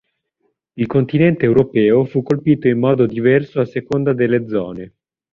[0.77, 4.95] Il continente europeo fu colpito in modo diverso a seconda delle zone.